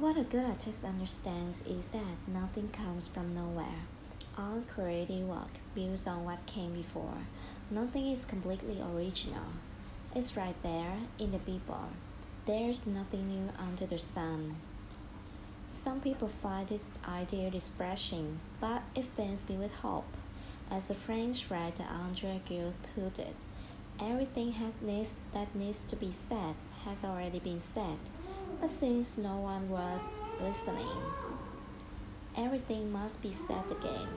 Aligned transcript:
What 0.00 0.16
a 0.16 0.22
good 0.22 0.44
artist 0.44 0.84
understands 0.84 1.64
is 1.66 1.88
that 1.88 2.28
nothing 2.32 2.68
comes 2.68 3.08
from 3.08 3.34
nowhere. 3.34 3.82
All 4.38 4.62
creative 4.72 5.26
work 5.26 5.50
builds 5.74 6.06
on 6.06 6.24
what 6.24 6.46
came 6.46 6.72
before. 6.72 7.18
Nothing 7.68 8.12
is 8.12 8.24
completely 8.24 8.80
original. 8.80 9.42
It's 10.14 10.36
right 10.36 10.54
there 10.62 10.98
in 11.18 11.32
the 11.32 11.40
people. 11.40 11.88
There's 12.46 12.86
nothing 12.86 13.26
new 13.26 13.50
under 13.58 13.86
the 13.86 13.98
sun. 13.98 14.58
Some 15.66 15.98
Bible 15.98 16.28
find 16.28 16.68
this 16.68 16.86
idea 17.04 17.50
depressing, 17.50 18.38
but 18.60 18.82
it 18.94 19.04
fills 19.16 19.48
me 19.48 19.56
with 19.56 19.72
hope. 19.72 20.16
As 20.70 20.86
the 20.86 20.94
French 20.94 21.50
writer 21.50 21.84
Andre 21.90 22.40
Gide 22.48 22.72
put 22.94 23.18
it, 23.18 23.34
everything 24.00 24.54
needs, 24.80 25.16
that 25.32 25.54
needs 25.54 25.80
to 25.88 25.96
be 25.96 26.12
said 26.12 26.54
has 26.84 27.04
already 27.04 27.38
been 27.38 27.60
said. 27.60 27.98
But 28.60 28.70
since 28.70 29.18
no 29.18 29.36
one 29.36 29.68
was 29.68 30.02
listening, 30.40 30.86
everything 32.36 32.90
must 32.90 33.22
be 33.22 33.32
said 33.32 33.70
again. 33.70 34.08